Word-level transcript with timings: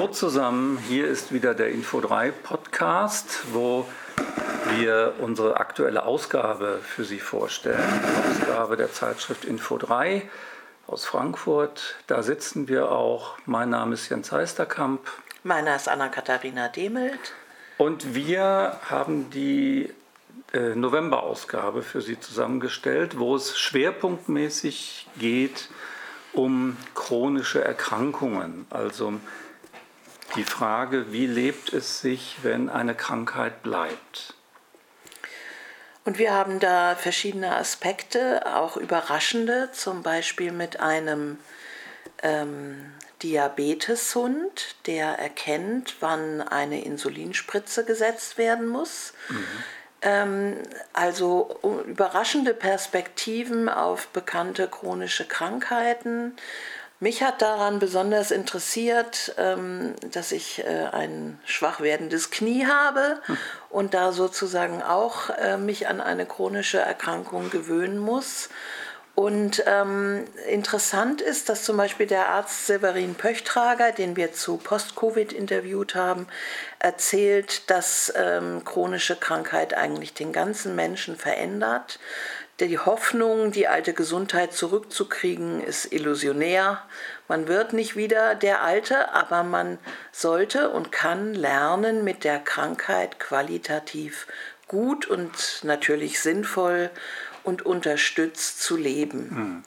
Hallo 0.00 0.12
zusammen, 0.12 0.78
hier 0.88 1.06
ist 1.08 1.30
wieder 1.30 1.52
der 1.52 1.74
Info3 1.74 2.32
Podcast, 2.32 3.42
wo 3.52 3.86
wir 4.78 5.16
unsere 5.18 5.60
aktuelle 5.60 6.06
Ausgabe 6.06 6.80
für 6.82 7.04
Sie 7.04 7.18
vorstellen. 7.18 8.00
Ausgabe 8.30 8.78
der 8.78 8.90
Zeitschrift 8.94 9.44
Info3 9.44 10.22
aus 10.86 11.04
Frankfurt. 11.04 11.96
Da 12.06 12.22
sitzen 12.22 12.66
wir 12.66 12.90
auch. 12.90 13.36
Mein 13.44 13.68
Name 13.68 13.92
ist 13.92 14.08
Jens 14.08 14.32
Heisterkamp. 14.32 15.02
Meiner 15.42 15.76
ist 15.76 15.86
Anna-Katharina 15.86 16.68
Demelt. 16.68 17.34
Und 17.76 18.14
wir 18.14 18.80
haben 18.88 19.28
die 19.28 19.92
äh, 20.54 20.74
November-Ausgabe 20.76 21.82
für 21.82 22.00
Sie 22.00 22.18
zusammengestellt, 22.18 23.18
wo 23.18 23.36
es 23.36 23.58
schwerpunktmäßig 23.58 25.08
geht 25.18 25.68
um 26.32 26.78
chronische 26.94 27.62
Erkrankungen. 27.62 28.64
Also 28.70 29.20
die 30.36 30.44
Frage, 30.44 31.12
wie 31.12 31.26
lebt 31.26 31.72
es 31.72 32.00
sich, 32.00 32.36
wenn 32.42 32.68
eine 32.68 32.94
Krankheit 32.94 33.62
bleibt? 33.62 34.34
Und 36.04 36.18
wir 36.18 36.32
haben 36.32 36.60
da 36.60 36.94
verschiedene 36.94 37.54
Aspekte, 37.54 38.56
auch 38.56 38.76
überraschende, 38.76 39.70
zum 39.72 40.02
Beispiel 40.02 40.50
mit 40.50 40.80
einem 40.80 41.38
ähm, 42.22 42.92
Diabeteshund, 43.22 44.76
der 44.86 45.18
erkennt, 45.18 45.96
wann 46.00 46.40
eine 46.40 46.82
Insulinspritze 46.84 47.84
gesetzt 47.84 48.38
werden 48.38 48.66
muss. 48.66 49.12
Mhm. 49.28 49.44
Ähm, 50.02 50.56
also 50.94 51.58
überraschende 51.86 52.54
Perspektiven 52.54 53.68
auf 53.68 54.08
bekannte 54.08 54.68
chronische 54.68 55.26
Krankheiten. 55.26 56.34
Mich 57.02 57.22
hat 57.22 57.40
daran 57.40 57.78
besonders 57.78 58.30
interessiert, 58.30 59.34
ähm, 59.38 59.94
dass 60.12 60.32
ich 60.32 60.62
äh, 60.62 60.86
ein 60.92 61.40
schwach 61.46 61.80
werdendes 61.80 62.30
Knie 62.30 62.66
habe 62.66 63.18
hm. 63.24 63.38
und 63.70 63.94
da 63.94 64.12
sozusagen 64.12 64.82
auch 64.82 65.30
äh, 65.30 65.56
mich 65.56 65.88
an 65.88 66.02
eine 66.02 66.26
chronische 66.26 66.78
Erkrankung 66.78 67.48
gewöhnen 67.48 67.98
muss 67.98 68.50
und 69.20 69.64
ähm, 69.66 70.24
interessant 70.48 71.20
ist, 71.20 71.48
dass 71.50 71.64
zum 71.64 71.76
Beispiel 71.76 72.06
der 72.06 72.28
Arzt 72.28 72.66
Severin 72.66 73.14
Pöchtrager, 73.14 73.92
den 73.92 74.16
wir 74.16 74.32
zu 74.32 74.56
Post-Covid 74.56 75.34
interviewt 75.34 75.94
haben, 75.94 76.26
erzählt, 76.78 77.68
dass 77.68 78.10
ähm, 78.16 78.64
chronische 78.64 79.16
Krankheit 79.16 79.74
eigentlich 79.74 80.14
den 80.14 80.32
ganzen 80.32 80.74
Menschen 80.74 81.16
verändert. 81.16 81.98
Die 82.66 82.78
Hoffnung, 82.78 83.52
die 83.52 83.68
alte 83.68 83.94
Gesundheit 83.94 84.52
zurückzukriegen, 84.52 85.62
ist 85.62 85.92
illusionär. 85.92 86.82
Man 87.26 87.48
wird 87.48 87.72
nicht 87.72 87.96
wieder 87.96 88.34
der 88.34 88.62
Alte, 88.62 89.12
aber 89.12 89.42
man 89.44 89.78
sollte 90.12 90.70
und 90.70 90.92
kann 90.92 91.34
lernen, 91.34 92.04
mit 92.04 92.24
der 92.24 92.38
Krankheit 92.38 93.18
qualitativ 93.18 94.26
gut 94.68 95.06
und 95.06 95.60
natürlich 95.64 96.20
sinnvoll 96.20 96.90
und 97.42 97.62
unterstützt 97.62 98.62
zu 98.62 98.76
leben. 98.76 99.30
Hm. 99.30 99.62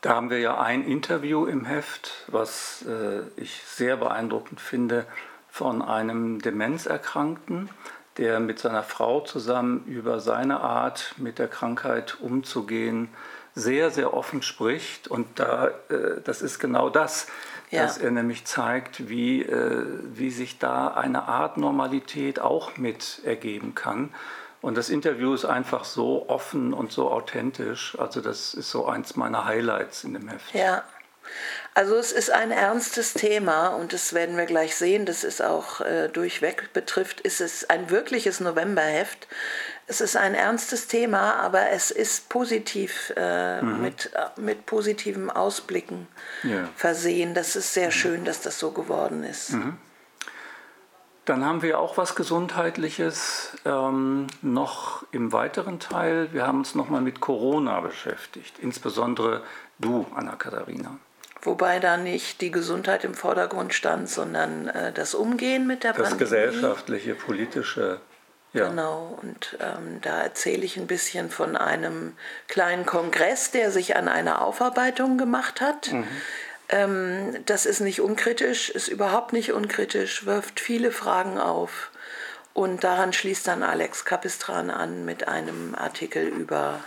Da 0.00 0.14
haben 0.14 0.30
wir 0.30 0.38
ja 0.38 0.60
ein 0.60 0.84
Interview 0.84 1.46
im 1.46 1.64
Heft, 1.64 2.24
was 2.28 2.84
äh, 2.86 3.22
ich 3.36 3.62
sehr 3.64 3.96
beeindruckend 3.96 4.60
finde, 4.60 5.06
von 5.50 5.82
einem 5.82 6.40
Demenzerkrankten, 6.40 7.68
der 8.18 8.40
mit 8.40 8.58
seiner 8.58 8.82
Frau 8.82 9.20
zusammen 9.20 9.84
über 9.86 10.20
seine 10.20 10.60
Art, 10.60 11.14
mit 11.16 11.38
der 11.38 11.48
Krankheit 11.48 12.18
umzugehen, 12.20 13.08
sehr, 13.54 13.90
sehr 13.90 14.14
offen 14.14 14.42
spricht. 14.42 15.08
Und 15.08 15.26
da, 15.38 15.68
äh, 15.88 16.20
das 16.24 16.42
ist 16.42 16.58
genau 16.58 16.90
das, 16.90 17.28
ja. 17.70 17.82
dass 17.82 17.98
er 17.98 18.10
nämlich 18.10 18.44
zeigt, 18.44 19.08
wie, 19.08 19.42
äh, 19.42 19.84
wie 20.12 20.30
sich 20.30 20.58
da 20.58 20.88
eine 20.88 21.28
Art 21.28 21.56
Normalität 21.56 22.40
auch 22.40 22.76
mit 22.76 23.20
ergeben 23.24 23.74
kann. 23.74 24.10
Und 24.60 24.76
das 24.76 24.90
Interview 24.90 25.34
ist 25.34 25.44
einfach 25.44 25.84
so 25.84 26.28
offen 26.28 26.72
und 26.72 26.90
so 26.90 27.10
authentisch. 27.10 27.96
Also 27.98 28.20
das 28.20 28.54
ist 28.54 28.70
so 28.70 28.86
eins 28.86 29.14
meiner 29.14 29.44
Highlights 29.44 30.02
in 30.04 30.14
dem 30.14 30.28
Heft. 30.28 30.54
Ja. 30.54 30.82
Also 31.74 31.96
es 31.96 32.10
ist 32.10 32.30
ein 32.30 32.50
ernstes 32.50 33.14
Thema 33.14 33.68
und 33.68 33.92
das 33.92 34.12
werden 34.12 34.36
wir 34.36 34.46
gleich 34.46 34.74
sehen, 34.74 35.06
das 35.06 35.22
ist 35.22 35.40
auch 35.40 35.80
äh, 35.80 36.08
durchweg 36.08 36.72
betrifft, 36.72 37.20
ist 37.20 37.40
es 37.40 37.70
ein 37.70 37.90
wirkliches 37.90 38.40
Novemberheft. 38.40 39.28
Es 39.86 40.00
ist 40.00 40.16
ein 40.16 40.34
ernstes 40.34 40.88
Thema, 40.88 41.36
aber 41.36 41.70
es 41.70 41.90
ist 41.90 42.28
positiv 42.28 43.12
äh, 43.16 43.62
mhm. 43.62 43.80
mit, 43.80 44.10
äh, 44.14 44.40
mit 44.40 44.66
positiven 44.66 45.30
Ausblicken 45.30 46.08
ja. 46.42 46.68
versehen. 46.76 47.32
Das 47.32 47.56
ist 47.56 47.72
sehr 47.72 47.86
mhm. 47.86 47.92
schön, 47.92 48.24
dass 48.24 48.42
das 48.42 48.58
so 48.58 48.72
geworden 48.72 49.24
ist. 49.24 49.52
Mhm. 49.52 49.78
Dann 51.24 51.44
haben 51.44 51.62
wir 51.62 51.78
auch 51.78 51.96
was 51.96 52.14
Gesundheitliches 52.14 53.56
ähm, 53.66 54.26
noch 54.40 55.04
im 55.12 55.30
weiteren 55.32 55.78
Teil. 55.78 56.32
Wir 56.32 56.46
haben 56.46 56.58
uns 56.58 56.74
nochmal 56.74 57.02
mit 57.02 57.20
Corona 57.20 57.80
beschäftigt, 57.80 58.58
insbesondere 58.58 59.42
du, 59.78 60.06
Anna-Katharina. 60.14 60.98
Wobei 61.42 61.78
da 61.78 61.96
nicht 61.96 62.40
die 62.40 62.50
Gesundheit 62.50 63.04
im 63.04 63.14
Vordergrund 63.14 63.72
stand, 63.74 64.08
sondern 64.08 64.68
äh, 64.68 64.92
das 64.92 65.14
Umgehen 65.14 65.66
mit 65.66 65.84
der 65.84 65.92
das 65.92 66.10
Pandemie. 66.10 66.20
Das 66.20 66.30
gesellschaftliche, 66.30 67.14
politische. 67.14 68.00
Ja. 68.54 68.68
Genau, 68.68 69.18
und 69.22 69.58
ähm, 69.60 70.00
da 70.00 70.22
erzähle 70.22 70.64
ich 70.64 70.78
ein 70.78 70.86
bisschen 70.86 71.30
von 71.30 71.54
einem 71.54 72.16
kleinen 72.48 72.86
Kongress, 72.86 73.50
der 73.50 73.70
sich 73.70 73.94
an 73.94 74.08
eine 74.08 74.40
Aufarbeitung 74.40 75.18
gemacht 75.18 75.60
hat. 75.60 75.92
Mhm 75.92 76.04
ähm, 76.68 77.36
das 77.46 77.66
ist 77.66 77.80
nicht 77.80 78.00
unkritisch, 78.00 78.68
ist 78.70 78.88
überhaupt 78.88 79.32
nicht 79.32 79.52
unkritisch, 79.52 80.26
wirft 80.26 80.60
viele 80.60 80.92
Fragen 80.92 81.38
auf. 81.38 81.90
Und 82.52 82.84
daran 82.84 83.12
schließt 83.12 83.46
dann 83.46 83.62
Alex 83.62 84.04
Kapistran 84.04 84.70
an 84.70 85.04
mit 85.04 85.28
einem 85.28 85.74
Artikel 85.74 86.26
über 86.26 86.80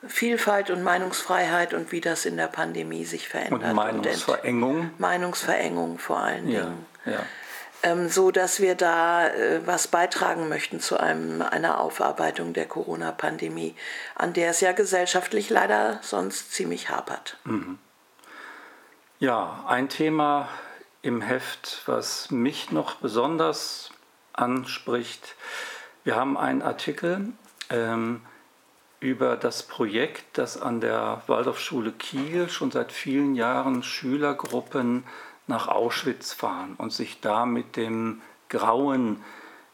Meinungsvielfalt 0.00 0.70
und 0.70 0.82
Meinungsfreiheit 0.82 1.74
und 1.74 1.90
wie 1.90 2.00
das 2.00 2.24
in 2.24 2.36
der 2.36 2.46
Pandemie 2.46 3.04
sich 3.04 3.28
verändert. 3.28 3.70
Und 3.70 3.74
Meinungsverengung. 3.74 4.80
Und 4.80 5.00
Meinungsverengung 5.00 5.98
vor 5.98 6.18
allen 6.18 6.46
Dingen. 6.46 6.86
Ja, 7.04 7.12
ja. 7.12 7.18
Ähm, 7.82 8.08
so 8.08 8.32
dass 8.32 8.60
wir 8.60 8.74
da 8.74 9.28
äh, 9.28 9.60
was 9.64 9.88
beitragen 9.88 10.48
möchten 10.48 10.80
zu 10.80 10.98
einem, 10.98 11.42
einer 11.42 11.80
Aufarbeitung 11.80 12.52
der 12.52 12.66
Corona-Pandemie, 12.66 13.74
an 14.16 14.32
der 14.32 14.50
es 14.50 14.60
ja 14.60 14.72
gesellschaftlich 14.72 15.48
leider 15.48 16.00
sonst 16.02 16.52
ziemlich 16.52 16.90
hapert. 16.90 17.36
Mhm. 17.44 17.78
Ja, 19.20 19.64
ein 19.66 19.88
Thema 19.88 20.48
im 21.02 21.20
Heft, 21.20 21.82
was 21.86 22.30
mich 22.30 22.72
noch 22.72 22.96
besonders 22.96 23.90
anspricht. 24.32 25.34
Wir 26.02 26.16
haben 26.16 26.36
einen 26.36 26.62
Artikel 26.62 27.32
ähm, 27.70 28.22
über 29.00 29.36
das 29.36 29.62
Projekt, 29.62 30.24
das 30.38 30.60
an 30.60 30.80
der 30.80 31.22
Waldorfschule 31.26 31.92
Kiel 31.92 32.48
schon 32.48 32.70
seit 32.70 32.92
vielen 32.92 33.34
Jahren 33.34 33.82
Schülergruppen 33.82 35.04
nach 35.46 35.68
Auschwitz 35.68 36.32
fahren 36.32 36.74
und 36.78 36.92
sich 36.92 37.20
da 37.20 37.46
mit 37.46 37.76
dem 37.76 38.20
Grauen 38.48 39.22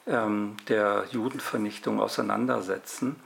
ähm, 0.07 0.57
der 0.69 1.05
Judenvernichtung 1.11 2.01
auseinandersetzen. 2.01 3.17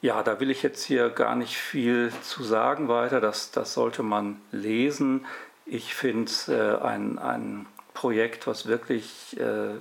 Ja, 0.00 0.22
da 0.22 0.40
will 0.40 0.50
ich 0.50 0.62
jetzt 0.62 0.84
hier 0.84 1.10
gar 1.10 1.34
nicht 1.34 1.56
viel 1.56 2.12
zu 2.22 2.42
sagen 2.42 2.88
weiter. 2.88 3.20
Das, 3.20 3.50
das 3.50 3.74
sollte 3.74 4.02
man 4.02 4.40
lesen. 4.52 5.26
Ich 5.66 5.94
finde 5.94 6.24
es 6.24 6.48
äh, 6.48 6.76
ein, 6.80 7.18
ein 7.18 7.66
Projekt, 7.94 8.46
was 8.46 8.66
wirklich, 8.66 9.38
äh, 9.40 9.74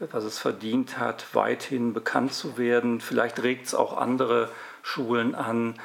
was 0.00 0.24
es 0.24 0.38
verdient 0.38 0.98
hat, 0.98 1.34
weithin 1.34 1.92
bekannt 1.92 2.32
zu 2.32 2.58
werden. 2.58 3.00
Vielleicht 3.00 3.42
regt 3.42 3.66
es 3.66 3.74
auch 3.74 3.96
andere 3.96 4.50
Schulen 4.82 5.34
an, 5.34 5.78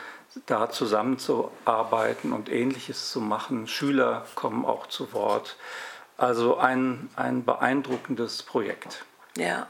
da 0.45 0.69
zusammenzuarbeiten 0.69 2.33
und 2.33 2.49
Ähnliches 2.49 3.11
zu 3.11 3.21
machen. 3.21 3.67
Schüler 3.67 4.25
kommen 4.35 4.65
auch 4.65 4.87
zu 4.87 5.13
Wort. 5.13 5.57
Also 6.17 6.57
ein, 6.57 7.09
ein 7.15 7.43
beeindruckendes 7.43 8.43
Projekt. 8.43 9.03
Ja, 9.37 9.67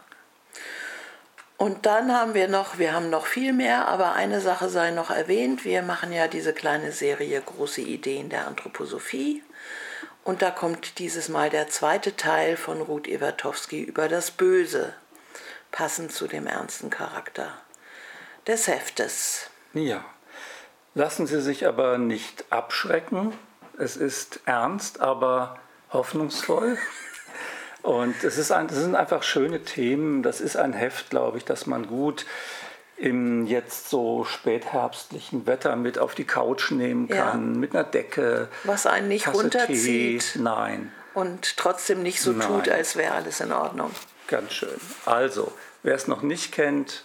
und 1.57 1.85
dann 1.85 2.11
haben 2.11 2.33
wir 2.33 2.49
noch, 2.49 2.77
wir 2.79 2.93
haben 2.93 3.09
noch 3.09 3.27
viel 3.27 3.53
mehr, 3.53 3.87
aber 3.87 4.13
eine 4.13 4.41
Sache 4.41 4.69
sei 4.69 4.91
noch 4.91 5.09
erwähnt. 5.09 5.63
Wir 5.63 5.83
machen 5.83 6.11
ja 6.11 6.27
diese 6.27 6.51
kleine 6.51 6.91
Serie 6.91 7.41
Große 7.41 7.81
Ideen 7.81 8.29
der 8.29 8.47
Anthroposophie. 8.47 9.41
Und 10.25 10.41
da 10.41 10.49
kommt 10.49 10.97
dieses 10.97 11.29
Mal 11.29 11.51
der 11.51 11.69
zweite 11.69 12.15
Teil 12.15 12.57
von 12.57 12.81
Ruth 12.81 13.07
Ewertowski 13.07 13.83
über 13.83 14.09
das 14.09 14.31
Böse, 14.31 14.93
passend 15.71 16.11
zu 16.11 16.27
dem 16.27 16.47
ernsten 16.47 16.89
Charakter 16.89 17.53
des 18.47 18.67
Heftes. 18.67 19.51
Ja, 19.73 20.03
lassen 20.95 21.27
Sie 21.27 21.41
sich 21.41 21.67
aber 21.67 21.99
nicht 21.99 22.45
abschrecken. 22.49 23.33
Es 23.77 23.97
ist 23.97 24.39
ernst, 24.45 24.99
aber 24.99 25.59
hoffnungsvoll. 25.93 26.79
Und 27.83 28.23
es, 28.23 28.39
ist 28.39 28.51
ein, 28.51 28.65
es 28.65 28.77
sind 28.77 28.95
einfach 28.95 29.21
schöne 29.21 29.63
Themen. 29.63 30.23
Das 30.23 30.41
ist 30.41 30.57
ein 30.57 30.73
Heft, 30.73 31.11
glaube 31.11 31.37
ich, 31.37 31.45
das 31.45 31.67
man 31.67 31.85
gut 31.85 32.25
im 32.97 33.45
jetzt 33.45 33.89
so 33.89 34.23
spätherbstlichen 34.23 35.45
Wetter 35.47 35.75
mit 35.75 35.99
auf 35.99 36.15
die 36.15 36.23
Couch 36.23 36.71
nehmen 36.71 37.09
kann, 37.09 37.53
ja. 37.53 37.59
mit 37.59 37.75
einer 37.75 37.83
Decke. 37.83 38.47
Was 38.63 38.85
einen 38.85 39.09
nicht 39.09 39.25
Tasse 39.25 39.37
runterzieht. 39.37 40.31
Tee. 40.33 40.39
Nein. 40.39 40.93
und 41.13 41.57
trotzdem 41.57 42.03
nicht 42.03 42.21
so 42.21 42.31
Nein. 42.31 42.47
tut, 42.47 42.69
als 42.69 42.95
wäre 42.95 43.13
alles 43.13 43.41
in 43.41 43.51
Ordnung. 43.51 43.91
Ganz 44.27 44.53
schön. 44.53 44.79
Also, 45.05 45.51
wer 45.83 45.93
es 45.95 46.07
noch 46.07 46.21
nicht 46.21 46.53
kennt, 46.53 47.03